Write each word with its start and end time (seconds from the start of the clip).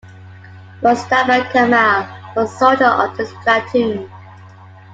Mostafa 0.81 1.47
Kamal 1.51 2.07
was 2.35 2.51
a 2.55 2.57
soldier 2.57 2.85
of 2.87 3.15
this 3.17 3.31
platoon. 3.43 4.09